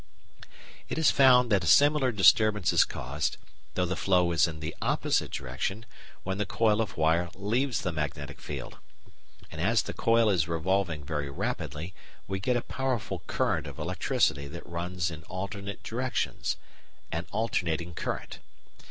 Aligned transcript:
It 0.89 0.97
is 0.97 1.11
found 1.11 1.51
that 1.51 1.63
a 1.63 1.67
similar 1.67 2.11
disturbance 2.11 2.73
is 2.73 2.85
caused, 2.85 3.37
though 3.75 3.85
the 3.85 3.95
flow 3.95 4.31
is 4.31 4.47
in 4.47 4.59
the 4.59 4.75
opposite 4.81 5.29
direction, 5.29 5.85
when 6.23 6.39
the 6.39 6.45
coil 6.47 6.81
of 6.81 6.97
wire 6.97 7.29
leaves 7.35 7.81
the 7.83 7.91
magnetic 7.91 8.41
field. 8.41 8.79
And 9.51 9.61
as 9.61 9.83
the 9.83 9.93
coil 9.93 10.27
is 10.31 10.47
revolving 10.47 11.03
very 11.03 11.29
rapidly 11.29 11.93
we 12.27 12.39
get 12.39 12.57
a 12.57 12.61
powerful 12.63 13.21
current 13.27 13.67
of 13.67 13.77
electricity 13.77 14.47
that 14.47 14.65
runs 14.65 15.11
in 15.11 15.21
alternate 15.25 15.83
directions 15.83 16.57
an 17.11 17.27
"alternating" 17.31 17.93
current. 17.93 18.39